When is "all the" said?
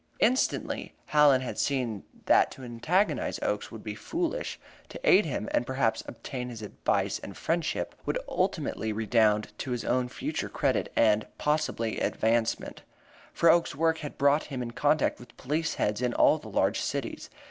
16.15-16.49